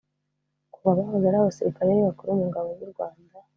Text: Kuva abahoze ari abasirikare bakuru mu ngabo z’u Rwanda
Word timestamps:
Kuva 0.73 0.89
abahoze 0.91 1.25
ari 1.27 1.37
abasirikare 1.39 1.89
bakuru 2.07 2.29
mu 2.39 2.45
ngabo 2.49 2.69
z’u 2.77 2.89
Rwanda 2.93 3.33